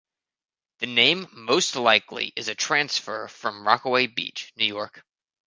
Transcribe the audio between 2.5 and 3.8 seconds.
transfer from